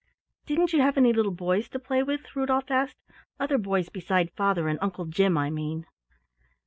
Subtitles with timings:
[0.47, 2.97] "Didn't you have any little boys to play with?" Rudolf asked.
[3.39, 5.85] "Other boys beside father and Uncle Jim, I mean."